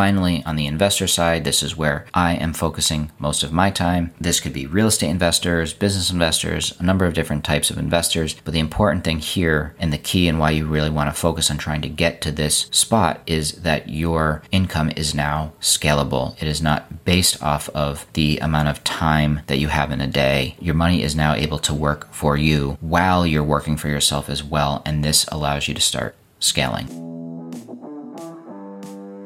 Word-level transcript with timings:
Finally, 0.00 0.42
on 0.46 0.56
the 0.56 0.66
investor 0.66 1.06
side, 1.06 1.44
this 1.44 1.62
is 1.62 1.76
where 1.76 2.06
I 2.14 2.32
am 2.36 2.54
focusing 2.54 3.10
most 3.18 3.42
of 3.42 3.52
my 3.52 3.70
time. 3.70 4.14
This 4.18 4.40
could 4.40 4.54
be 4.54 4.64
real 4.64 4.86
estate 4.86 5.10
investors, 5.10 5.74
business 5.74 6.10
investors, 6.10 6.74
a 6.78 6.82
number 6.82 7.04
of 7.04 7.12
different 7.12 7.44
types 7.44 7.68
of 7.68 7.76
investors. 7.76 8.34
But 8.42 8.54
the 8.54 8.60
important 8.60 9.04
thing 9.04 9.18
here 9.18 9.74
and 9.78 9.92
the 9.92 9.98
key 9.98 10.26
and 10.26 10.38
why 10.38 10.52
you 10.52 10.64
really 10.64 10.88
want 10.88 11.14
to 11.14 11.20
focus 11.20 11.50
on 11.50 11.58
trying 11.58 11.82
to 11.82 11.88
get 11.90 12.22
to 12.22 12.32
this 12.32 12.68
spot 12.70 13.20
is 13.26 13.52
that 13.60 13.90
your 13.90 14.42
income 14.50 14.90
is 14.96 15.14
now 15.14 15.52
scalable. 15.60 16.34
It 16.40 16.48
is 16.48 16.62
not 16.62 17.04
based 17.04 17.42
off 17.42 17.68
of 17.68 18.06
the 18.14 18.38
amount 18.38 18.68
of 18.68 18.82
time 18.82 19.42
that 19.48 19.58
you 19.58 19.68
have 19.68 19.92
in 19.92 20.00
a 20.00 20.06
day. 20.06 20.56
Your 20.60 20.74
money 20.74 21.02
is 21.02 21.14
now 21.14 21.34
able 21.34 21.58
to 21.58 21.74
work 21.74 22.10
for 22.10 22.38
you 22.38 22.78
while 22.80 23.26
you're 23.26 23.44
working 23.44 23.76
for 23.76 23.88
yourself 23.88 24.30
as 24.30 24.42
well. 24.42 24.80
And 24.86 25.04
this 25.04 25.26
allows 25.28 25.68
you 25.68 25.74
to 25.74 25.80
start 25.82 26.16
scaling. 26.38 27.19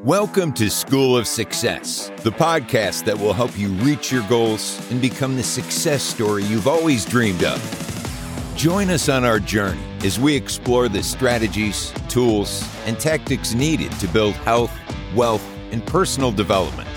Welcome 0.04 0.52
to 0.54 0.68
School 0.68 1.16
of 1.16 1.26
Success, 1.26 2.12
the 2.18 2.30
podcast 2.30 3.06
that 3.06 3.18
will 3.18 3.32
help 3.32 3.58
you 3.58 3.68
reach 3.68 4.12
your 4.12 4.22
goals 4.28 4.78
and 4.90 5.00
become 5.00 5.34
the 5.34 5.42
success 5.42 6.02
story 6.02 6.44
you've 6.44 6.68
always 6.68 7.06
dreamed 7.06 7.42
of. 7.42 8.52
Join 8.54 8.90
us 8.90 9.08
on 9.08 9.24
our 9.24 9.40
journey 9.40 9.80
as 10.04 10.20
we 10.20 10.36
explore 10.36 10.90
the 10.90 11.02
strategies, 11.02 11.90
tools, 12.10 12.68
and 12.84 13.00
tactics 13.00 13.54
needed 13.54 13.90
to 13.92 14.06
build 14.08 14.34
health, 14.34 14.70
wealth, 15.16 15.42
and 15.72 15.86
personal 15.86 16.30
development. 16.30 16.90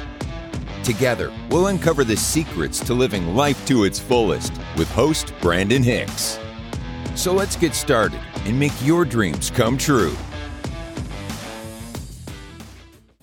Together, 0.83 1.31
we'll 1.49 1.67
uncover 1.67 2.03
the 2.03 2.17
secrets 2.17 2.77
to 2.81 2.93
living 2.93 3.37
life 3.37 3.65
to 3.67 3.85
its 3.85 3.99
fullest 3.99 4.51
with 4.75 4.91
host 4.91 5.31
Brandon 5.39 5.81
Hicks. 5.81 6.39
So 7.15 7.31
let's 7.31 7.55
get 7.55 7.73
started 7.73 8.19
and 8.43 8.59
make 8.59 8.73
your 8.81 9.05
dreams 9.05 9.49
come 9.49 9.77
true. 9.77 10.17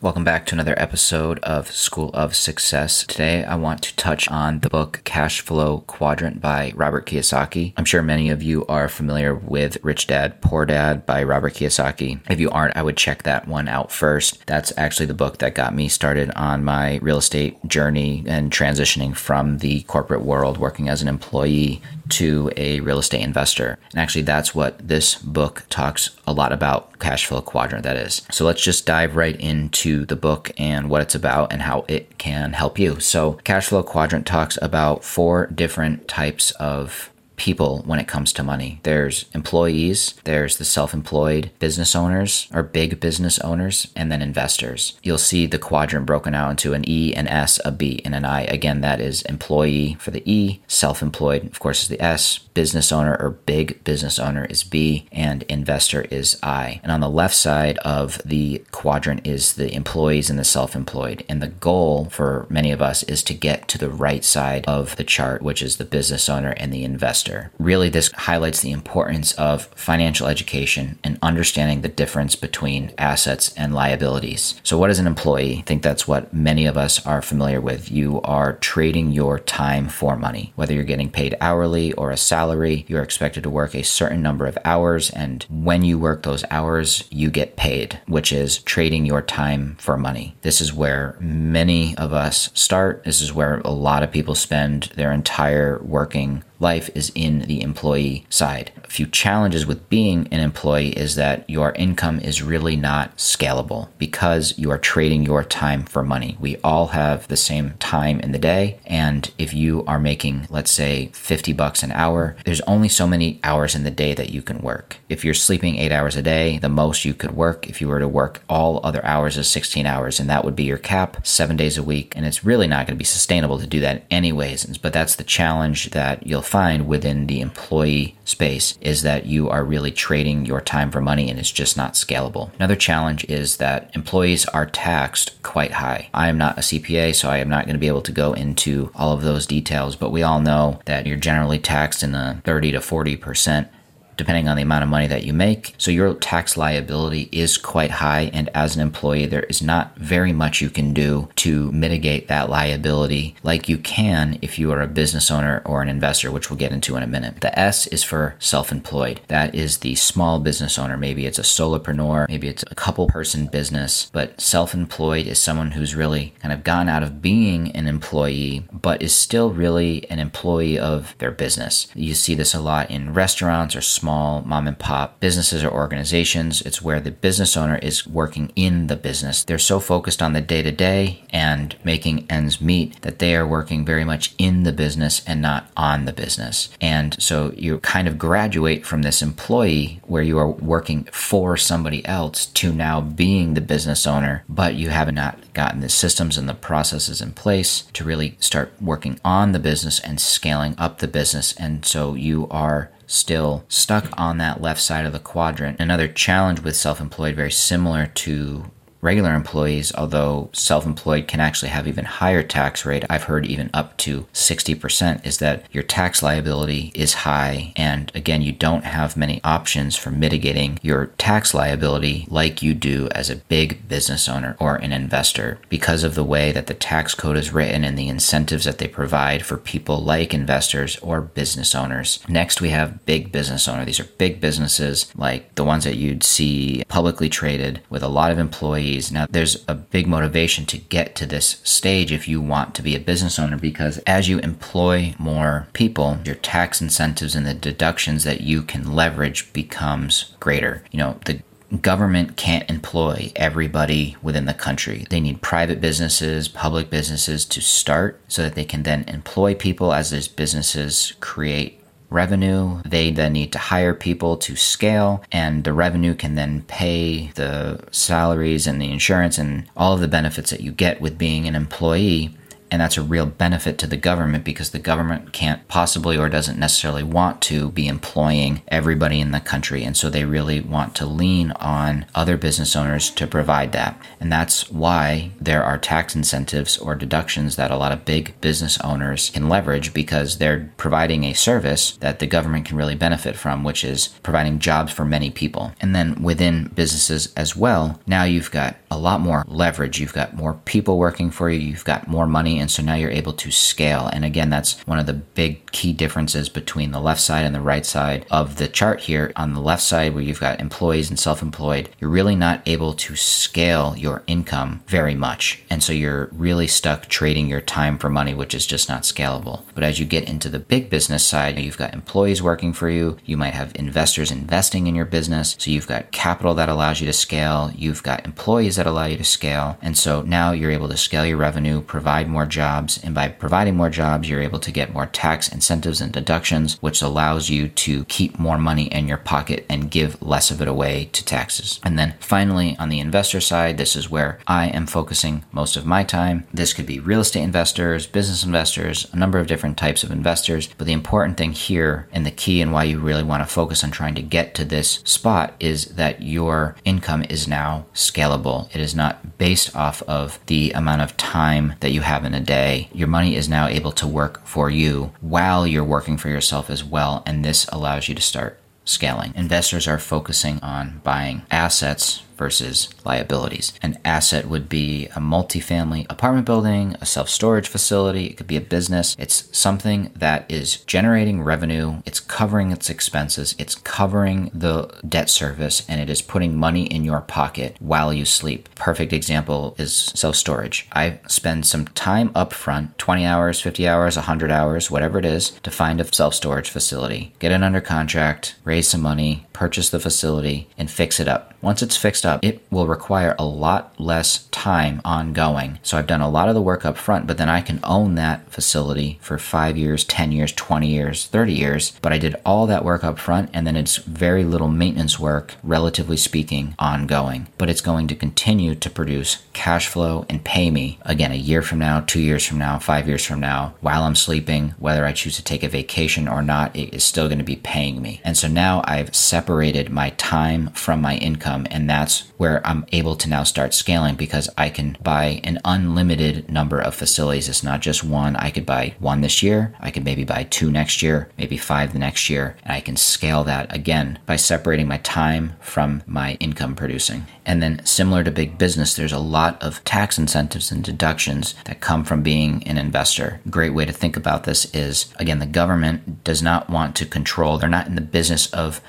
Welcome 0.04 0.22
back 0.22 0.44
to 0.46 0.54
another 0.54 0.78
episode 0.78 1.38
of 1.38 1.70
School 1.70 2.10
of 2.12 2.36
Success. 2.36 3.06
Today, 3.06 3.42
I 3.42 3.54
want 3.54 3.80
to 3.84 3.96
touch 3.96 4.28
on 4.28 4.60
the 4.60 4.68
book 4.68 5.00
Cash 5.04 5.40
Flow 5.40 5.78
Quadrant 5.86 6.42
by 6.42 6.74
Robert 6.76 7.06
Kiyosaki. 7.06 7.72
I'm 7.78 7.86
sure 7.86 8.02
many 8.02 8.28
of 8.28 8.42
you 8.42 8.66
are 8.66 8.90
familiar 8.90 9.34
with 9.34 9.82
Rich 9.82 10.08
Dad, 10.08 10.42
Poor 10.42 10.66
Dad 10.66 11.06
by 11.06 11.22
Robert 11.22 11.54
Kiyosaki. 11.54 12.20
If 12.30 12.38
you 12.38 12.50
aren't, 12.50 12.76
I 12.76 12.82
would 12.82 12.98
check 12.98 13.22
that 13.22 13.48
one 13.48 13.66
out 13.66 13.90
first. 13.90 14.46
That's 14.46 14.74
actually 14.76 15.06
the 15.06 15.14
book 15.14 15.38
that 15.38 15.54
got 15.54 15.74
me 15.74 15.88
started 15.88 16.30
on 16.36 16.64
my 16.64 16.98
real 17.00 17.16
estate 17.16 17.56
journey 17.66 18.24
and 18.26 18.52
transitioning 18.52 19.16
from 19.16 19.56
the 19.60 19.84
corporate 19.84 20.20
world, 20.20 20.58
working 20.58 20.86
as 20.86 21.00
an 21.00 21.08
employee 21.08 21.80
to 22.14 22.50
a 22.56 22.80
real 22.80 22.98
estate 22.98 23.22
investor. 23.22 23.78
And 23.90 24.00
actually, 24.00 24.22
that's 24.22 24.54
what 24.54 24.86
this 24.86 25.16
book 25.16 25.64
talks 25.70 26.16
a 26.26 26.32
lot 26.32 26.52
about 26.52 26.98
cash 26.98 27.26
flow 27.26 27.40
quadrant, 27.42 27.84
that 27.84 27.96
is. 27.96 28.22
So 28.30 28.44
let's 28.44 28.62
just 28.62 28.86
dive 28.86 29.16
right 29.16 29.38
into 29.40 30.06
the 30.06 30.16
book 30.16 30.50
and 30.56 30.88
what 30.88 31.02
it's 31.02 31.14
about 31.14 31.52
and 31.52 31.62
how 31.62 31.84
it 31.88 32.18
can 32.18 32.52
help 32.52 32.78
you. 32.78 33.00
So, 33.00 33.34
cash 33.44 33.68
flow 33.68 33.82
quadrant 33.82 34.26
talks 34.26 34.58
about 34.62 35.04
four 35.04 35.46
different 35.46 36.08
types 36.08 36.50
of 36.52 37.10
people 37.36 37.82
when 37.86 37.98
it 37.98 38.08
comes 38.08 38.32
to 38.32 38.42
money. 38.42 38.80
There's 38.82 39.26
employees, 39.34 40.14
there's 40.24 40.58
the 40.58 40.64
self 40.64 40.94
employed 40.94 41.50
business 41.58 41.94
owners 41.94 42.48
or 42.52 42.62
big 42.62 43.00
business 43.00 43.38
owners, 43.40 43.88
and 43.96 44.10
then 44.10 44.22
investors. 44.22 44.98
You'll 45.02 45.18
see 45.18 45.46
the 45.46 45.58
quadrant 45.58 46.06
broken 46.06 46.34
out 46.34 46.50
into 46.50 46.74
an 46.74 46.88
E, 46.88 47.14
an 47.14 47.28
S, 47.28 47.60
a 47.64 47.72
B, 47.72 48.00
and 48.04 48.14
an 48.14 48.24
I. 48.24 48.42
Again, 48.42 48.80
that 48.80 49.00
is 49.00 49.22
employee 49.22 49.96
for 49.98 50.10
the 50.10 50.22
E, 50.30 50.60
self 50.66 51.02
employed, 51.02 51.46
of 51.46 51.60
course, 51.60 51.82
is 51.82 51.88
the 51.88 52.00
S, 52.00 52.40
business 52.54 52.92
owner 52.92 53.16
or 53.20 53.30
big 53.30 53.82
business 53.84 54.18
owner 54.18 54.44
is 54.46 54.64
B, 54.64 55.06
and 55.12 55.42
investor 55.44 56.02
is 56.02 56.38
I. 56.42 56.80
And 56.82 56.90
on 56.90 57.00
the 57.00 57.10
left 57.10 57.34
side 57.34 57.78
of 57.78 58.20
the 58.24 58.64
quadrant 58.70 59.26
is 59.26 59.54
the 59.54 59.74
employees 59.74 60.30
and 60.30 60.38
the 60.38 60.44
self 60.44 60.74
employed. 60.74 61.24
And 61.28 61.42
the 61.42 61.48
goal 61.48 62.06
for 62.06 62.46
many 62.48 62.70
of 62.70 62.80
us 62.80 63.02
is 63.02 63.22
to 63.24 63.34
get 63.34 63.68
to 63.68 63.78
the 63.78 63.90
right 63.90 64.24
side 64.24 64.64
of 64.66 64.96
the 64.96 65.04
chart, 65.04 65.42
which 65.42 65.62
is 65.62 65.76
the 65.76 65.84
business 65.84 66.28
owner 66.28 66.54
and 66.56 66.72
the 66.72 66.84
investor. 66.84 67.23
Really, 67.58 67.88
this 67.88 68.10
highlights 68.12 68.60
the 68.60 68.72
importance 68.72 69.32
of 69.32 69.66
financial 69.74 70.26
education 70.26 70.98
and 71.04 71.18
understanding 71.22 71.80
the 71.80 71.88
difference 71.88 72.36
between 72.36 72.92
assets 72.98 73.52
and 73.56 73.74
liabilities. 73.74 74.60
So, 74.62 74.78
what 74.78 74.90
is 74.90 74.98
an 74.98 75.06
employee? 75.06 75.58
I 75.58 75.62
think 75.62 75.82
that's 75.82 76.08
what 76.08 76.32
many 76.32 76.66
of 76.66 76.76
us 76.76 77.04
are 77.06 77.22
familiar 77.22 77.60
with. 77.60 77.90
You 77.90 78.20
are 78.22 78.54
trading 78.54 79.12
your 79.12 79.38
time 79.38 79.88
for 79.88 80.16
money, 80.16 80.52
whether 80.56 80.74
you're 80.74 80.84
getting 80.84 81.10
paid 81.10 81.36
hourly 81.40 81.92
or 81.94 82.10
a 82.10 82.16
salary 82.16 82.44
salary. 82.44 82.84
You're 82.88 83.02
expected 83.02 83.42
to 83.42 83.50
work 83.50 83.74
a 83.74 83.82
certain 83.82 84.22
number 84.22 84.46
of 84.46 84.58
hours, 84.64 85.10
and 85.10 85.44
when 85.48 85.82
you 85.82 85.98
work 85.98 86.22
those 86.22 86.44
hours, 86.50 87.04
you 87.10 87.30
get 87.30 87.56
paid, 87.56 88.00
which 88.06 88.32
is 88.32 88.58
trading 88.58 89.06
your 89.06 89.22
time 89.22 89.76
for 89.78 89.96
money. 89.96 90.36
This 90.42 90.60
is 90.60 90.72
where 90.72 91.16
many 91.20 91.96
of 91.96 92.12
us 92.12 92.50
start. 92.54 93.04
This 93.04 93.20
is 93.20 93.32
where 93.32 93.60
a 93.64 93.70
lot 93.70 94.02
of 94.02 94.12
people 94.12 94.34
spend 94.34 94.84
their 94.94 95.12
entire 95.12 95.80
working 95.82 96.44
life 96.60 96.90
is 96.94 97.12
in 97.14 97.40
the 97.40 97.62
employee 97.62 98.26
side. 98.28 98.72
Few 98.94 99.06
challenges 99.06 99.66
with 99.66 99.88
being 99.88 100.28
an 100.30 100.38
employee 100.38 100.90
is 100.90 101.16
that 101.16 101.50
your 101.50 101.72
income 101.72 102.20
is 102.20 102.44
really 102.44 102.76
not 102.76 103.16
scalable 103.16 103.88
because 103.98 104.56
you 104.56 104.70
are 104.70 104.78
trading 104.78 105.24
your 105.24 105.42
time 105.42 105.82
for 105.82 106.04
money. 106.04 106.36
We 106.38 106.58
all 106.58 106.86
have 106.86 107.26
the 107.26 107.36
same 107.36 107.72
time 107.80 108.20
in 108.20 108.30
the 108.30 108.38
day, 108.38 108.78
and 108.86 109.28
if 109.36 109.52
you 109.52 109.84
are 109.86 109.98
making, 109.98 110.46
let's 110.48 110.70
say, 110.70 111.10
50 111.12 111.52
bucks 111.54 111.82
an 111.82 111.90
hour, 111.90 112.36
there's 112.44 112.60
only 112.68 112.88
so 112.88 113.04
many 113.04 113.40
hours 113.42 113.74
in 113.74 113.82
the 113.82 113.90
day 113.90 114.14
that 114.14 114.30
you 114.30 114.42
can 114.42 114.58
work. 114.58 114.98
If 115.08 115.24
you're 115.24 115.34
sleeping 115.34 115.74
8 115.74 115.90
hours 115.90 116.14
a 116.14 116.22
day, 116.22 116.58
the 116.58 116.68
most 116.68 117.04
you 117.04 117.14
could 117.14 117.32
work 117.32 117.68
if 117.68 117.80
you 117.80 117.88
were 117.88 117.98
to 117.98 118.06
work 118.06 118.42
all 118.48 118.78
other 118.84 119.04
hours 119.04 119.36
is 119.36 119.48
16 119.48 119.86
hours, 119.86 120.20
and 120.20 120.30
that 120.30 120.44
would 120.44 120.54
be 120.54 120.62
your 120.62 120.78
cap, 120.78 121.26
7 121.26 121.56
days 121.56 121.76
a 121.76 121.82
week, 121.82 122.12
and 122.14 122.24
it's 122.24 122.44
really 122.44 122.68
not 122.68 122.86
going 122.86 122.96
to 122.96 123.02
be 123.02 123.04
sustainable 123.04 123.58
to 123.58 123.66
do 123.66 123.80
that 123.80 124.04
anyways. 124.08 124.78
But 124.78 124.92
that's 124.92 125.16
the 125.16 125.24
challenge 125.24 125.90
that 125.90 126.24
you'll 126.24 126.42
find 126.42 126.86
within 126.86 127.26
the 127.26 127.40
employee 127.40 128.16
space 128.24 128.78
is 128.84 129.02
that 129.02 129.26
you 129.26 129.48
are 129.48 129.64
really 129.64 129.90
trading 129.90 130.46
your 130.46 130.60
time 130.60 130.90
for 130.90 131.00
money 131.00 131.30
and 131.30 131.38
it's 131.38 131.50
just 131.50 131.76
not 131.76 131.94
scalable. 131.94 132.54
Another 132.56 132.76
challenge 132.76 133.24
is 133.24 133.56
that 133.56 133.90
employees 133.94 134.46
are 134.46 134.66
taxed 134.66 135.42
quite 135.42 135.72
high. 135.72 136.08
I 136.12 136.28
am 136.28 136.38
not 136.38 136.58
a 136.58 136.60
CPA, 136.60 137.14
so 137.14 137.28
I 137.28 137.38
am 137.38 137.48
not 137.48 137.64
going 137.64 137.74
to 137.74 137.80
be 137.80 137.88
able 137.88 138.02
to 138.02 138.12
go 138.12 138.32
into 138.32 138.90
all 138.94 139.12
of 139.12 139.22
those 139.22 139.46
details, 139.46 139.96
but 139.96 140.10
we 140.10 140.22
all 140.22 140.40
know 140.40 140.80
that 140.84 141.06
you're 141.06 141.16
generally 141.16 141.58
taxed 141.58 142.02
in 142.02 142.12
the 142.12 142.40
30 142.44 142.72
to 142.72 142.80
40 142.80 143.16
percent 143.16 143.68
depending 144.16 144.48
on 144.48 144.56
the 144.56 144.62
amount 144.62 144.84
of 144.84 144.90
money 144.90 145.06
that 145.06 145.24
you 145.24 145.32
make. 145.32 145.74
So 145.78 145.90
your 145.90 146.14
tax 146.14 146.56
liability 146.56 147.28
is 147.32 147.58
quite 147.58 147.90
high. 147.90 148.30
And 148.32 148.48
as 148.54 148.76
an 148.76 148.82
employee, 148.82 149.26
there 149.26 149.42
is 149.44 149.62
not 149.62 149.96
very 149.96 150.32
much 150.32 150.60
you 150.60 150.70
can 150.70 150.92
do 150.92 151.28
to 151.36 151.72
mitigate 151.72 152.28
that 152.28 152.50
liability 152.50 153.36
like 153.42 153.68
you 153.68 153.78
can 153.78 154.38
if 154.42 154.58
you 154.58 154.70
are 154.72 154.80
a 154.80 154.86
business 154.86 155.30
owner 155.30 155.62
or 155.64 155.82
an 155.82 155.88
investor, 155.88 156.30
which 156.30 156.50
we'll 156.50 156.58
get 156.58 156.72
into 156.72 156.96
in 156.96 157.02
a 157.02 157.06
minute. 157.06 157.40
The 157.40 157.58
S 157.58 157.86
is 157.88 158.02
for 158.02 158.36
self 158.38 158.70
employed. 158.70 159.20
That 159.28 159.54
is 159.54 159.78
the 159.78 159.94
small 159.94 160.38
business 160.38 160.78
owner. 160.78 160.96
Maybe 160.96 161.26
it's 161.26 161.38
a 161.38 161.42
solopreneur, 161.42 162.28
maybe 162.28 162.48
it's 162.48 162.64
a 162.70 162.74
couple 162.74 163.06
person 163.08 163.46
business, 163.46 164.10
but 164.12 164.40
self 164.40 164.74
employed 164.74 165.26
is 165.26 165.38
someone 165.38 165.72
who's 165.72 165.94
really 165.94 166.34
kind 166.40 166.52
of 166.52 166.64
gone 166.64 166.88
out 166.88 167.02
of 167.02 167.22
being 167.22 167.72
an 167.72 167.86
employee, 167.86 168.66
but 168.72 169.02
is 169.02 169.14
still 169.14 169.50
really 169.50 170.08
an 170.10 170.18
employee 170.18 170.78
of 170.78 171.14
their 171.18 171.30
business. 171.30 171.88
You 171.94 172.14
see 172.14 172.34
this 172.34 172.54
a 172.54 172.60
lot 172.60 172.90
in 172.90 173.14
restaurants 173.14 173.74
or 173.74 173.80
small 173.80 174.03
mom 174.04 174.66
and 174.68 174.78
pop 174.78 175.18
businesses 175.18 175.64
or 175.64 175.70
organizations. 175.70 176.62
It's 176.62 176.82
where 176.82 177.00
the 177.00 177.10
business 177.10 177.56
owner 177.56 177.78
is 177.78 178.06
working 178.06 178.52
in 178.54 178.86
the 178.86 178.96
business. 178.96 179.42
They're 179.42 179.58
so 179.58 179.80
focused 179.80 180.22
on 180.22 180.32
the 180.32 180.40
day 180.40 180.62
to 180.62 180.70
day 180.70 181.24
and 181.30 181.74
making 181.82 182.26
ends 182.30 182.60
meet 182.60 183.00
that 183.02 183.18
they 183.18 183.34
are 183.34 183.46
working 183.46 183.84
very 183.84 184.04
much 184.04 184.34
in 184.38 184.62
the 184.62 184.72
business 184.72 185.22
and 185.26 185.40
not 185.40 185.70
on 185.76 186.04
the 186.04 186.12
business. 186.12 186.68
And 186.80 187.20
so 187.22 187.52
you 187.56 187.78
kind 187.78 188.06
of 188.06 188.18
graduate 188.18 188.86
from 188.86 189.02
this 189.02 189.22
employee 189.22 190.00
where 190.04 190.22
you 190.22 190.38
are 190.38 190.50
working 190.50 191.04
for 191.12 191.56
somebody 191.56 192.04
else 192.06 192.46
to 192.46 192.72
now 192.72 193.00
being 193.00 193.54
the 193.54 193.60
business 193.60 194.06
owner, 194.06 194.44
but 194.48 194.74
you 194.74 194.90
have 194.90 195.12
not 195.12 195.52
gotten 195.54 195.80
the 195.80 195.88
systems 195.88 196.36
and 196.36 196.48
the 196.48 196.54
processes 196.54 197.20
in 197.20 197.32
place 197.32 197.82
to 197.94 198.04
really 198.04 198.36
start 198.38 198.72
working 198.80 199.18
on 199.24 199.52
the 199.52 199.58
business 199.58 199.98
and 200.00 200.20
scaling 200.20 200.74
up 200.78 200.98
the 200.98 201.08
business. 201.08 201.54
And 201.54 201.84
so 201.84 202.14
you 202.14 202.46
are 202.50 202.90
still 203.06 203.64
stuck 203.68 204.12
on 204.18 204.38
that 204.38 204.60
left 204.60 204.80
side 204.80 205.06
of 205.06 205.12
the 205.12 205.18
quadrant. 205.18 205.80
Another 205.80 206.08
challenge 206.08 206.60
with 206.60 206.76
self 206.76 207.00
employed, 207.00 207.36
very 207.36 207.50
similar 207.50 208.06
to 208.06 208.70
regular 209.04 209.34
employees, 209.34 209.94
although 209.94 210.48
self 210.54 210.86
employed 210.86 211.28
can 211.28 211.38
actually 211.38 211.68
have 211.68 211.86
even 211.86 212.06
higher 212.06 212.42
tax 212.42 212.86
rate, 212.86 213.04
I've 213.10 213.24
heard 213.24 213.46
even 213.46 213.68
up 213.74 213.96
to 213.98 214.26
60%, 214.32 215.24
is 215.26 215.38
that 215.38 215.66
your 215.70 215.82
tax 215.82 216.22
liability 216.22 216.90
is 216.94 217.14
high. 217.14 217.74
And 217.76 218.10
again, 218.14 218.40
you 218.40 218.52
don't 218.52 218.84
have 218.84 219.16
many 219.16 219.42
options 219.44 219.94
for 219.94 220.10
mitigating 220.10 220.78
your 220.82 221.06
tax 221.18 221.52
liability 221.52 222.26
like 222.30 222.62
you 222.62 222.72
do 222.72 223.08
as 223.12 223.28
a 223.28 223.36
big 223.36 223.86
business 223.88 224.26
owner 224.26 224.56
or 224.58 224.76
an 224.76 224.92
investor 224.92 225.58
because 225.68 226.02
of 226.02 226.14
the 226.14 226.24
way 226.24 226.50
that 226.50 226.66
the 226.66 226.74
tax 226.74 227.14
code 227.14 227.36
is 227.36 227.52
written 227.52 227.84
and 227.84 227.98
the 227.98 228.08
incentives 228.08 228.64
that 228.64 228.78
they 228.78 228.88
provide 228.88 229.44
for 229.44 229.58
people 229.58 230.02
like 230.02 230.32
investors 230.32 230.98
or 231.00 231.20
business 231.20 231.74
owners. 231.74 232.20
Next, 232.26 232.62
we 232.62 232.70
have 232.70 233.04
big 233.04 233.30
business 233.30 233.68
owner. 233.68 233.84
These 233.84 234.00
are 234.00 234.08
big 234.16 234.40
businesses 234.40 235.12
like 235.14 235.54
the 235.56 235.64
ones 235.64 235.84
that 235.84 235.96
you'd 235.96 236.24
see 236.24 236.82
publicly 236.88 237.28
traded 237.28 237.82
with 237.90 238.02
a 238.02 238.08
lot 238.08 238.32
of 238.32 238.38
employees 238.38 238.93
Now, 239.12 239.26
there's 239.28 239.64
a 239.68 239.74
big 239.74 240.06
motivation 240.06 240.66
to 240.66 240.78
get 240.78 241.14
to 241.16 241.26
this 241.26 241.60
stage 241.64 242.12
if 242.12 242.28
you 242.28 242.40
want 242.40 242.74
to 242.74 242.82
be 242.82 242.94
a 242.94 243.00
business 243.00 243.38
owner 243.38 243.56
because 243.56 243.98
as 244.06 244.28
you 244.28 244.38
employ 244.38 245.14
more 245.18 245.68
people, 245.72 246.18
your 246.24 246.34
tax 246.36 246.80
incentives 246.80 247.34
and 247.34 247.46
the 247.46 247.54
deductions 247.54 248.24
that 248.24 248.40
you 248.40 248.62
can 248.62 248.94
leverage 248.94 249.52
becomes 249.52 250.34
greater. 250.40 250.84
You 250.90 250.98
know, 250.98 251.18
the 251.24 251.42
government 251.80 252.36
can't 252.36 252.68
employ 252.70 253.32
everybody 253.36 254.16
within 254.22 254.44
the 254.44 254.54
country. 254.54 255.06
They 255.10 255.20
need 255.20 255.42
private 255.42 255.80
businesses, 255.80 256.48
public 256.48 256.90
businesses 256.90 257.44
to 257.46 257.60
start 257.60 258.20
so 258.28 258.42
that 258.42 258.54
they 258.54 258.64
can 258.64 258.82
then 258.82 259.04
employ 259.08 259.54
people 259.54 259.92
as 259.92 260.10
those 260.10 260.28
businesses 260.28 261.14
create 261.20 261.80
revenue. 262.14 262.80
They 262.84 263.10
then 263.10 263.32
need 263.34 263.52
to 263.52 263.58
hire 263.58 263.92
people 263.92 264.36
to 264.38 264.56
scale, 264.56 265.22
and 265.32 265.64
the 265.64 265.72
revenue 265.72 266.14
can 266.14 266.36
then 266.36 266.62
pay 266.62 267.32
the 267.34 267.80
salaries 267.90 268.66
and 268.66 268.80
the 268.80 268.90
insurance 268.90 269.36
and 269.36 269.66
all 269.76 269.94
of 269.94 270.00
the 270.00 270.08
benefits 270.08 270.50
that 270.50 270.60
you 270.60 270.72
get 270.72 271.00
with 271.00 271.18
being 271.18 271.46
an 271.46 271.54
employee 271.54 272.34
and 272.70 272.80
that's 272.80 272.96
a 272.96 273.02
real 273.02 273.26
benefit 273.26 273.78
to 273.78 273.86
the 273.86 273.96
government 273.96 274.44
because 274.44 274.70
the 274.70 274.78
government 274.78 275.32
can't 275.32 275.66
possibly 275.68 276.16
or 276.16 276.28
doesn't 276.28 276.58
necessarily 276.58 277.02
want 277.02 277.40
to 277.42 277.70
be 277.70 277.86
employing 277.86 278.62
everybody 278.68 279.20
in 279.20 279.30
the 279.30 279.40
country. 279.40 279.84
And 279.84 279.96
so 279.96 280.10
they 280.10 280.24
really 280.24 280.60
want 280.60 280.94
to 280.96 281.06
lean 281.06 281.52
on 281.52 282.06
other 282.14 282.36
business 282.36 282.74
owners 282.74 283.10
to 283.10 283.26
provide 283.26 283.72
that. 283.72 284.00
And 284.18 284.32
that's 284.32 284.70
why 284.70 285.30
there 285.40 285.62
are 285.62 285.78
tax 285.78 286.14
incentives 286.14 286.76
or 286.78 286.94
deductions 286.94 287.56
that 287.56 287.70
a 287.70 287.76
lot 287.76 287.92
of 287.92 288.04
big 288.04 288.40
business 288.40 288.80
owners 288.80 289.30
can 289.30 289.48
leverage 289.48 289.94
because 289.94 290.38
they're 290.38 290.72
providing 290.76 291.24
a 291.24 291.34
service 291.34 291.96
that 291.98 292.18
the 292.18 292.26
government 292.26 292.64
can 292.64 292.76
really 292.76 292.96
benefit 292.96 293.36
from, 293.36 293.64
which 293.64 293.84
is 293.84 294.08
providing 294.22 294.58
jobs 294.58 294.92
for 294.92 295.04
many 295.04 295.30
people. 295.30 295.72
And 295.80 295.94
then 295.94 296.22
within 296.22 296.68
businesses 296.68 297.32
as 297.36 297.54
well, 297.54 298.00
now 298.06 298.24
you've 298.24 298.50
got 298.50 298.76
a 298.90 298.98
lot 298.98 299.20
more 299.20 299.44
leverage. 299.46 300.00
You've 300.00 300.12
got 300.12 300.34
more 300.34 300.54
people 300.64 300.98
working 300.98 301.30
for 301.30 301.50
you, 301.50 301.58
you've 301.58 301.84
got 301.84 302.08
more 302.08 302.26
money 302.26 302.53
and 302.58 302.70
so 302.70 302.82
now 302.82 302.94
you're 302.94 303.10
able 303.10 303.32
to 303.34 303.50
scale. 303.50 304.08
And 304.12 304.24
again, 304.24 304.50
that's 304.50 304.80
one 304.86 304.98
of 304.98 305.06
the 305.06 305.12
big 305.12 305.70
key 305.72 305.92
differences 305.92 306.48
between 306.48 306.90
the 306.90 307.00
left 307.00 307.20
side 307.20 307.44
and 307.44 307.54
the 307.54 307.60
right 307.60 307.84
side 307.84 308.26
of 308.30 308.56
the 308.56 308.68
chart 308.68 309.00
here. 309.00 309.32
On 309.36 309.54
the 309.54 309.60
left 309.60 309.82
side, 309.82 310.14
where 310.14 310.22
you've 310.22 310.40
got 310.40 310.60
employees 310.60 311.10
and 311.10 311.18
self 311.18 311.42
employed, 311.42 311.88
you're 311.98 312.10
really 312.10 312.36
not 312.36 312.62
able 312.66 312.92
to 312.94 313.16
scale 313.16 313.94
your 313.96 314.22
income 314.26 314.82
very 314.86 315.14
much. 315.14 315.62
And 315.70 315.82
so 315.82 315.92
you're 315.92 316.28
really 316.32 316.66
stuck 316.66 317.08
trading 317.08 317.48
your 317.48 317.60
time 317.60 317.98
for 317.98 318.08
money, 318.08 318.34
which 318.34 318.54
is 318.54 318.66
just 318.66 318.88
not 318.88 319.02
scalable. 319.02 319.62
But 319.74 319.84
as 319.84 319.98
you 319.98 320.06
get 320.06 320.28
into 320.28 320.48
the 320.48 320.58
big 320.58 320.90
business 320.90 321.24
side, 321.24 321.58
you've 321.58 321.78
got 321.78 321.94
employees 321.94 322.42
working 322.42 322.72
for 322.72 322.88
you, 322.88 323.18
you 323.24 323.36
might 323.36 323.54
have 323.54 323.72
investors 323.74 324.30
investing 324.30 324.86
in 324.86 324.94
your 324.94 325.04
business. 325.04 325.56
So 325.58 325.70
you've 325.70 325.86
got 325.86 326.12
capital 326.12 326.54
that 326.54 326.68
allows 326.68 327.00
you 327.00 327.06
to 327.06 327.12
scale, 327.12 327.72
you've 327.74 328.02
got 328.02 328.24
employees 328.24 328.76
that 328.76 328.86
allow 328.86 329.06
you 329.06 329.16
to 329.16 329.24
scale. 329.24 329.78
And 329.82 329.96
so 329.96 330.22
now 330.22 330.52
you're 330.52 330.70
able 330.70 330.88
to 330.88 330.96
scale 330.96 331.26
your 331.26 331.36
revenue, 331.36 331.80
provide 331.80 332.28
more 332.28 332.43
jobs, 332.46 333.00
and 333.02 333.14
by 333.14 333.28
providing 333.28 333.76
more 333.76 333.90
jobs, 333.90 334.28
you're 334.28 334.40
able 334.40 334.60
to 334.60 334.72
get 334.72 334.92
more 334.92 335.06
tax 335.06 335.48
incentives 335.48 336.00
and 336.00 336.12
deductions, 336.12 336.76
which 336.80 337.02
allows 337.02 337.50
you 337.50 337.68
to 337.68 338.04
keep 338.06 338.38
more 338.38 338.58
money 338.58 338.86
in 338.86 339.08
your 339.08 339.18
pocket 339.18 339.64
and 339.68 339.90
give 339.90 340.20
less 340.22 340.50
of 340.50 340.60
it 340.60 340.68
away 340.68 341.08
to 341.12 341.24
taxes. 341.24 341.80
And 341.82 341.98
then 341.98 342.14
finally, 342.20 342.76
on 342.78 342.88
the 342.88 343.00
investor 343.00 343.40
side, 343.40 343.78
this 343.78 343.96
is 343.96 344.10
where 344.10 344.38
I 344.46 344.68
am 344.68 344.86
focusing 344.86 345.44
most 345.52 345.76
of 345.76 345.86
my 345.86 346.04
time. 346.04 346.46
This 346.52 346.72
could 346.72 346.86
be 346.86 347.00
real 347.00 347.20
estate 347.20 347.42
investors, 347.42 348.06
business 348.06 348.44
investors, 348.44 349.06
a 349.12 349.16
number 349.16 349.38
of 349.38 349.46
different 349.46 349.76
types 349.76 350.02
of 350.02 350.10
investors. 350.10 350.68
But 350.76 350.86
the 350.86 350.92
important 350.92 351.36
thing 351.36 351.52
here 351.52 352.08
and 352.12 352.26
the 352.26 352.30
key 352.30 352.60
and 352.60 352.72
why 352.72 352.84
you 352.84 352.98
really 352.98 353.22
want 353.22 353.42
to 353.42 353.52
focus 353.52 353.84
on 353.84 353.90
trying 353.90 354.14
to 354.16 354.22
get 354.22 354.54
to 354.54 354.64
this 354.64 355.00
spot 355.04 355.54
is 355.60 355.86
that 355.86 356.22
your 356.22 356.76
income 356.84 357.24
is 357.28 357.48
now 357.48 357.86
scalable. 357.94 358.68
It 358.74 358.80
is 358.80 358.94
not 358.94 359.38
based 359.38 359.74
off 359.74 360.02
of 360.02 360.38
the 360.46 360.72
amount 360.72 361.02
of 361.02 361.16
time 361.16 361.74
that 361.80 361.92
you 361.92 362.00
have 362.00 362.24
in 362.24 362.33
a 362.34 362.40
day, 362.40 362.88
your 362.92 363.08
money 363.08 363.36
is 363.36 363.48
now 363.48 363.66
able 363.66 363.92
to 363.92 364.06
work 364.06 364.44
for 364.46 364.68
you 364.68 365.12
while 365.20 365.66
you're 365.66 365.84
working 365.84 366.16
for 366.16 366.28
yourself 366.28 366.68
as 366.70 366.84
well. 366.84 367.22
And 367.26 367.44
this 367.44 367.66
allows 367.68 368.08
you 368.08 368.14
to 368.14 368.22
start 368.22 368.58
scaling. 368.84 369.32
Investors 369.34 369.88
are 369.88 369.98
focusing 369.98 370.60
on 370.60 371.00
buying 371.04 371.42
assets 371.50 372.22
versus 372.36 372.88
liabilities. 373.04 373.72
An 373.82 373.98
asset 374.04 374.46
would 374.48 374.68
be 374.68 375.06
a 375.08 375.20
multifamily 375.20 376.06
apartment 376.10 376.46
building, 376.46 376.96
a 377.00 377.06
self 377.06 377.28
storage 377.28 377.68
facility, 377.68 378.26
it 378.26 378.36
could 378.36 378.46
be 378.46 378.56
a 378.56 378.60
business. 378.60 379.16
It's 379.18 379.48
something 379.56 380.10
that 380.14 380.50
is 380.50 380.78
generating 380.78 381.42
revenue, 381.42 382.02
it's 382.04 382.20
covering 382.20 382.70
its 382.70 382.90
expenses, 382.90 383.54
it's 383.58 383.74
covering 383.74 384.50
the 384.54 384.88
debt 385.08 385.30
service, 385.30 385.84
and 385.88 386.00
it 386.00 386.10
is 386.10 386.22
putting 386.22 386.56
money 386.56 386.86
in 386.86 387.04
your 387.04 387.20
pocket 387.20 387.76
while 387.80 388.12
you 388.12 388.24
sleep. 388.24 388.68
Perfect 388.74 389.12
example 389.12 389.74
is 389.78 389.94
self 389.94 390.36
storage. 390.36 390.88
I 390.92 391.20
spend 391.28 391.66
some 391.66 391.86
time 391.88 392.30
up 392.34 392.52
front 392.52 392.96
20 392.98 393.24
hours, 393.24 393.60
50 393.60 393.86
hours, 393.88 394.16
100 394.16 394.50
hours, 394.50 394.90
whatever 394.90 395.18
it 395.18 395.24
is 395.24 395.50
to 395.62 395.70
find 395.70 396.00
a 396.00 396.14
self 396.14 396.34
storage 396.34 396.70
facility, 396.70 397.32
get 397.38 397.52
it 397.52 397.62
under 397.62 397.80
contract, 397.80 398.56
raise 398.64 398.88
some 398.88 399.00
money, 399.00 399.46
purchase 399.52 399.90
the 399.90 400.00
facility, 400.00 400.68
and 400.76 400.90
fix 400.90 401.20
it 401.20 401.28
up. 401.28 401.54
Once 401.60 401.82
it's 401.82 401.96
fixed 401.96 402.23
up, 402.24 402.44
it 402.44 402.62
will 402.70 402.86
require 402.86 403.34
a 403.38 403.44
lot 403.44 403.98
less 404.00 404.46
time 404.48 405.00
ongoing. 405.04 405.78
So 405.82 405.98
I've 405.98 406.06
done 406.06 406.20
a 406.20 406.30
lot 406.30 406.48
of 406.48 406.54
the 406.54 406.62
work 406.62 406.84
up 406.84 406.96
front, 406.96 407.26
but 407.26 407.38
then 407.38 407.48
I 407.48 407.60
can 407.60 407.80
own 407.82 408.14
that 408.14 408.50
facility 408.50 409.18
for 409.20 409.38
five 409.38 409.76
years, 409.76 410.04
10 410.04 410.32
years, 410.32 410.52
20 410.52 410.88
years, 410.88 411.26
30 411.26 411.52
years. 411.52 411.92
But 412.02 412.12
I 412.12 412.18
did 412.18 412.36
all 412.44 412.66
that 412.66 412.84
work 412.84 413.04
up 413.04 413.18
front, 413.18 413.50
and 413.52 413.66
then 413.66 413.76
it's 413.76 413.96
very 413.96 414.44
little 414.44 414.68
maintenance 414.68 415.18
work, 415.18 415.54
relatively 415.62 416.16
speaking, 416.16 416.74
ongoing. 416.78 417.48
But 417.58 417.70
it's 417.70 417.80
going 417.80 418.08
to 418.08 418.14
continue 418.14 418.74
to 418.74 418.90
produce 418.90 419.42
cash 419.52 419.88
flow 419.88 420.26
and 420.28 420.44
pay 420.44 420.70
me 420.70 420.98
again 421.02 421.32
a 421.32 421.36
year 421.36 421.62
from 421.62 421.78
now, 421.78 422.00
two 422.00 422.20
years 422.20 422.46
from 422.46 422.58
now, 422.58 422.78
five 422.78 423.08
years 423.08 423.24
from 423.24 423.40
now, 423.40 423.74
while 423.80 424.02
I'm 424.04 424.14
sleeping, 424.14 424.74
whether 424.78 425.04
I 425.04 425.12
choose 425.12 425.36
to 425.36 425.44
take 425.44 425.62
a 425.62 425.68
vacation 425.68 426.28
or 426.28 426.42
not, 426.42 426.74
it 426.76 426.94
is 426.94 427.04
still 427.04 427.28
going 427.28 427.38
to 427.38 427.44
be 427.44 427.56
paying 427.56 428.00
me. 428.00 428.20
And 428.24 428.36
so 428.36 428.48
now 428.48 428.82
I've 428.84 429.14
separated 429.14 429.90
my 429.90 430.10
time 430.10 430.68
from 430.70 431.00
my 431.00 431.16
income. 431.16 431.66
And 431.70 431.88
that's 431.88 432.13
where 432.36 432.66
I'm 432.66 432.84
able 432.92 433.16
to 433.16 433.28
now 433.28 433.44
start 433.44 433.74
scaling 433.74 434.14
because 434.16 434.48
I 434.56 434.68
can 434.70 434.96
buy 435.02 435.40
an 435.44 435.58
unlimited 435.64 436.50
number 436.50 436.80
of 436.80 436.94
facilities. 436.94 437.48
It's 437.48 437.62
not 437.62 437.80
just 437.80 438.04
one. 438.04 438.36
I 438.36 438.50
could 438.50 438.66
buy 438.66 438.94
one 438.98 439.20
this 439.20 439.42
year. 439.42 439.74
I 439.80 439.90
could 439.90 440.04
maybe 440.04 440.24
buy 440.24 440.44
two 440.44 440.70
next 440.70 441.02
year, 441.02 441.28
maybe 441.38 441.56
five 441.56 441.92
the 441.92 441.98
next 441.98 442.28
year. 442.30 442.56
And 442.64 442.72
I 442.72 442.80
can 442.80 442.96
scale 442.96 443.44
that 443.44 443.74
again 443.74 444.18
by 444.26 444.36
separating 444.36 444.88
my 444.88 444.98
time 444.98 445.54
from 445.60 446.02
my 446.06 446.34
income 446.34 446.74
producing. 446.74 447.26
And 447.46 447.62
then 447.62 447.84
similar 447.84 448.24
to 448.24 448.30
big 448.30 448.58
business, 448.58 448.94
there's 448.94 449.12
a 449.12 449.18
lot 449.18 449.62
of 449.62 449.84
tax 449.84 450.18
incentives 450.18 450.72
and 450.72 450.82
deductions 450.82 451.54
that 451.66 451.80
come 451.80 452.04
from 452.04 452.22
being 452.22 452.66
an 452.66 452.78
investor. 452.78 453.40
Great 453.50 453.74
way 453.74 453.84
to 453.84 453.92
think 453.92 454.16
about 454.16 454.44
this 454.44 454.72
is 454.74 455.12
again, 455.18 455.38
the 455.38 455.46
government 455.46 456.24
does 456.24 456.42
not 456.42 456.70
want 456.70 456.96
to 456.96 457.06
control, 457.06 457.58
they're 457.58 457.68
not 457.68 457.86
in 457.86 457.94
the 457.94 458.00
business 458.00 458.52
of 458.52 458.80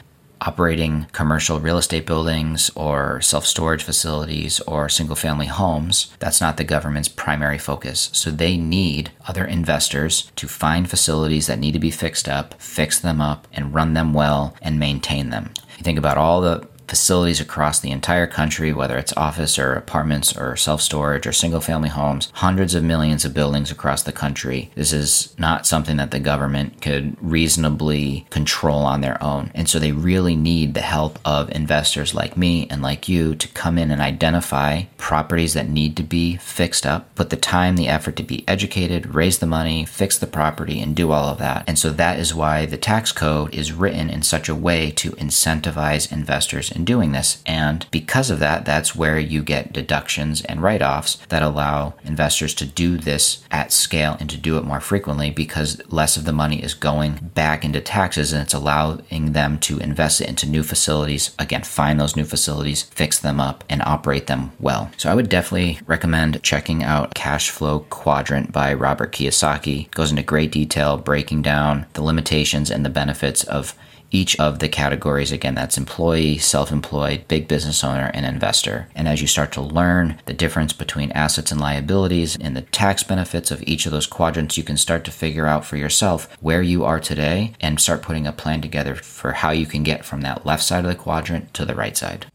operating 0.46 1.08
commercial 1.12 1.60
real 1.60 1.78
estate 1.78 2.06
buildings 2.06 2.70
or 2.76 3.22
self 3.22 3.46
storage 3.46 3.84
facilities 3.84 4.60
or 4.62 4.90
single 4.90 5.16
family 5.16 5.48
homes. 5.48 6.14
That's 6.20 6.42
not 6.42 6.58
the 6.58 6.64
government's 6.64 7.08
primary 7.08 7.58
focus. 7.58 8.10
So 8.14 8.32
they 8.32 8.58
need 8.58 9.12
other 9.28 9.46
investors 9.46 10.32
to 10.36 10.48
find 10.48 10.90
facilities 10.90 11.48
that 11.48 11.60
need 11.60 11.74
to 11.74 11.80
be 11.80 11.92
fixed 11.92 12.30
up, 12.30 12.54
fix 12.62 13.00
them 13.00 13.22
up, 13.22 13.48
and 13.54 13.74
run 13.74 13.94
them 13.94 14.14
well 14.14 14.56
and 14.62 14.80
maintain 14.80 15.30
them. 15.30 15.52
You 15.78 15.84
think 15.84 15.98
about 15.98 16.18
all 16.18 16.42
the 16.42 16.68
facilities 16.88 17.42
across 17.42 17.80
the 17.80 17.92
entire 17.92 18.28
country, 18.28 18.74
whether 18.74 18.98
it's 18.98 19.16
office 19.18 19.58
or 19.58 19.74
apartments 19.74 20.36
or 20.38 20.56
self 20.56 20.82
storage 20.82 21.28
or 21.28 21.32
single 21.32 21.62
family 21.62 21.90
homes, 21.90 22.30
hundreds 22.36 22.76
of 22.76 22.84
millions 22.84 23.26
of 23.26 23.34
buildings 23.34 23.72
across 23.72 24.04
the 24.04 24.12
country. 24.12 24.72
This 24.76 24.94
is 24.94 25.36
not 25.38 25.66
something 25.66 25.98
that 25.98 26.12
the 26.12 26.20
government 26.20 26.82
could 26.82 27.18
reasonably 27.22 28.26
control 28.30 28.80
on 28.80 29.02
their 29.02 29.22
own. 29.24 29.52
And 29.54 29.68
so 29.68 29.80
they 29.80 29.92
really 29.92 30.36
need 30.36 30.74
the 30.74 30.82
help 30.82 31.20
of 31.26 31.50
investors 31.52 32.14
like 32.14 32.38
me 32.38 32.68
and 32.70 32.82
like 32.82 33.10
you 33.10 33.36
to 33.36 33.48
come 33.50 33.78
in 33.78 33.92
and 33.92 34.02
identify 34.02 34.84
properties 34.98 35.54
that 35.54 35.70
need 35.70 35.96
to 35.98 36.04
be 36.04 36.38
fixed 36.38 36.86
up, 36.86 37.14
put 37.16 37.30
the 37.30 37.38
time, 37.38 37.76
the 37.76 37.88
effort 37.88 38.16
to 38.16 38.24
be 38.24 38.48
educated, 38.48 39.14
raise 39.14 39.40
the 39.40 39.46
money, 39.46 39.86
fix 39.86 40.18
the 40.18 40.28
property, 40.28 40.80
and 40.82 40.96
do 40.96 41.12
all 41.12 41.30
of 41.30 41.38
that. 41.40 41.64
And 41.68 41.78
so 41.78 41.90
that 41.92 42.20
is 42.20 42.34
why 42.34 42.66
the 42.66 42.78
tax 42.78 43.12
code 43.12 43.54
is 43.54 43.74
written 43.74 44.10
in 44.10 44.22
such 44.22 44.50
a 44.50 44.56
way 44.56 44.92
to 44.92 45.12
incentivize 45.12 46.12
investors 46.12 46.72
in 46.76 46.86
doing 46.86 47.12
this. 47.12 47.42
And 47.46 47.86
because 47.92 48.30
of 48.30 48.40
that, 48.40 48.66
that's 48.66 48.96
where 48.96 49.20
you 49.20 49.44
get 49.44 49.74
deductions 49.74 50.44
and 50.44 50.62
write 50.62 50.82
offs 50.82 51.18
that 51.30 51.44
allow 51.44 51.94
investors 52.04 52.54
to 52.56 52.66
do 52.66 52.98
this 52.98 53.44
at 53.52 53.72
scale 53.72 54.18
and 54.20 54.30
to 54.30 54.38
do 54.38 54.58
it 54.58 54.66
more 54.66 54.80
frequently 54.82 55.32
because 55.32 55.82
less 55.90 56.18
of 56.18 56.26
the 56.26 56.34
money 56.34 56.62
is 56.62 56.74
going 56.74 57.32
back 57.34 57.64
into 57.64 57.82
taxes 57.82 58.34
and 58.34 58.42
it's 58.42 58.54
allowing 58.54 59.32
them 59.32 59.58
to 59.60 59.80
invest 59.80 60.22
it 60.22 60.30
into 60.30 60.48
new 60.48 60.64
facilities. 60.64 61.36
Again, 61.40 61.64
find 61.64 62.00
those 62.00 62.16
new 62.16 62.26
facilities, 62.26 62.84
fix 62.84 63.20
them 63.20 63.40
up, 63.40 63.64
and 63.70 63.82
operate 63.84 64.28
them 64.28 64.52
well. 64.60 64.92
So 64.98 65.10
I 65.10 65.16
would 65.16 65.30
definitely 65.30 65.80
recommend 65.86 66.42
checking 66.44 66.84
out 66.84 67.14
Cash 67.14 67.50
Flow 67.50 67.80
Quadrant 67.90 68.52
by 68.52 68.74
Robert 68.74 69.12
Kiyosaki. 69.12 69.86
It 69.86 69.92
goes 69.92 70.12
into 70.12 70.24
great 70.24 70.52
detail 70.52 70.98
breaking 70.98 71.42
down 71.42 71.86
the 71.94 72.04
limitations 72.04 72.70
and 72.70 72.86
the 72.86 72.90
benefits 72.90 73.44
of 73.44 73.76
each 74.16 74.40
of 74.40 74.60
the 74.60 74.70
categories. 74.70 75.34
Again, 75.34 75.56
that's 75.56 75.78
employee, 75.78 76.38
self 76.38 76.72
employed, 76.72 77.28
big 77.28 77.48
business 77.48 77.84
owner, 77.84 78.10
and 78.14 78.26
investor. 78.26 78.88
And 78.96 79.08
as 79.08 79.22
you 79.22 79.28
start 79.28 79.52
to 79.54 79.62
learn 79.62 80.18
the 80.26 80.34
difference 80.34 80.72
between 80.72 81.12
assets 81.12 81.52
and 81.52 81.60
liabilities 81.60 82.38
and 82.40 82.56
the 82.56 82.62
tax 82.62 83.04
benefits 83.04 83.52
of 83.52 83.62
each 83.64 83.86
of 83.86 83.92
those 83.92 84.08
quadrants, 84.08 84.58
you 84.58 84.64
can 84.64 84.78
start 84.78 85.04
to 85.06 85.12
figure 85.12 85.48
out 85.48 85.66
for 85.66 85.76
yourself 85.76 86.30
where 86.40 86.62
you 86.62 86.86
are 86.86 87.00
today 87.00 87.54
and 87.60 87.80
start 87.80 88.02
putting 88.02 88.26
a 88.26 88.32
plan 88.32 88.62
together 88.62 88.96
for 88.96 89.34
how 89.34 89.52
you 89.52 89.66
can 89.66 89.84
get 89.84 90.06
from 90.06 90.22
that 90.22 90.46
left 90.46 90.64
side 90.64 90.86
of 90.86 90.90
the 90.90 90.96
quadrant 90.96 91.54
to 91.54 91.66
the 91.66 91.76
right 91.76 91.98
side. 91.98 92.26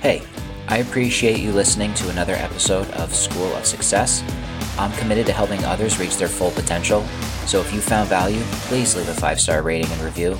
Hey, 0.00 0.22
I 0.68 0.78
appreciate 0.78 1.38
you 1.38 1.52
listening 1.52 1.92
to 1.94 2.08
another 2.08 2.34
episode 2.34 2.90
of 2.92 3.14
School 3.14 3.52
of 3.54 3.66
Success. 3.66 4.24
I'm 4.78 4.92
committed 4.92 5.26
to 5.26 5.32
helping 5.32 5.62
others 5.64 5.98
reach 5.98 6.16
their 6.16 6.28
full 6.28 6.50
potential, 6.52 7.04
so 7.46 7.60
if 7.60 7.74
you 7.74 7.80
found 7.80 8.08
value, 8.08 8.40
please 8.68 8.96
leave 8.96 9.08
a 9.08 9.14
five 9.14 9.38
star 9.38 9.60
rating 9.60 9.90
and 9.92 10.00
review. 10.00 10.38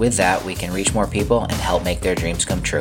With 0.00 0.16
that, 0.16 0.42
we 0.46 0.54
can 0.54 0.72
reach 0.72 0.94
more 0.94 1.06
people 1.06 1.42
and 1.42 1.52
help 1.52 1.84
make 1.84 2.00
their 2.00 2.14
dreams 2.14 2.46
come 2.46 2.62
true. 2.62 2.80